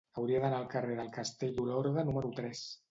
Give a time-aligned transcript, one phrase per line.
[0.19, 2.69] Hauria d'anar al carrer del Castell d'Olorda número tres.